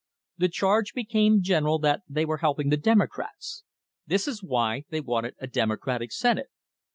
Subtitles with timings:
[0.39, 3.63] The charge became general that they were helping the Democrats.
[4.07, 6.47] This is why they wanted a Democratic Senate.